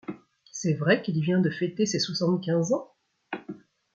[0.51, 2.91] C’est vrai qu’il vient de fêter ses soixante-quinze ans?